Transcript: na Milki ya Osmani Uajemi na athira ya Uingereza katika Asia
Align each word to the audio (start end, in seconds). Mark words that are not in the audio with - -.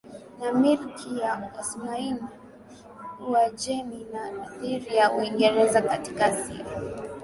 na 0.39 0.51
Milki 0.53 1.19
ya 1.19 1.51
Osmani 1.59 2.19
Uajemi 3.29 4.07
na 4.13 4.45
athira 4.47 4.91
ya 4.95 5.11
Uingereza 5.11 5.81
katika 5.81 6.25
Asia 6.25 6.65